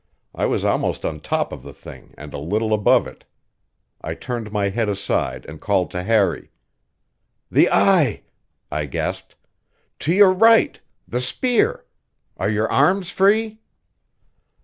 I 0.33 0.47
was 0.47 0.65
almost 0.65 1.05
on 1.05 1.19
top 1.19 1.53
of 1.53 1.61
the 1.61 1.75
thing 1.75 2.15
and 2.17 2.33
a 2.33 2.39
little 2.39 2.73
above 2.73 3.05
it. 3.05 3.23
I 4.03 4.15
turned 4.15 4.51
my 4.51 4.69
head 4.69 4.89
aside 4.89 5.45
and 5.45 5.61
called 5.61 5.91
to 5.91 6.01
Harry. 6.01 6.49
"The 7.51 7.69
eye!" 7.69 8.23
I 8.71 8.85
gasped. 8.87 9.35
"To 9.99 10.11
your 10.11 10.33
right! 10.33 10.79
The 11.07 11.21
spear! 11.21 11.85
Are 12.37 12.49
your 12.49 12.67
arms 12.71 13.11
free?" 13.11 13.59